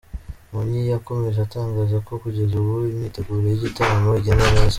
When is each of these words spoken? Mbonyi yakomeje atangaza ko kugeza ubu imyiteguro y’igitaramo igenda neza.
Mbonyi 0.47 0.79
yakomeje 0.93 1.39
atangaza 1.43 1.97
ko 2.07 2.13
kugeza 2.23 2.53
ubu 2.61 2.73
imyiteguro 2.91 3.39
y’igitaramo 3.49 4.11
igenda 4.19 4.45
neza. 4.53 4.69